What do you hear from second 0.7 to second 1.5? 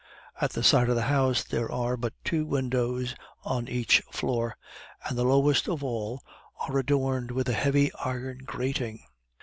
of the house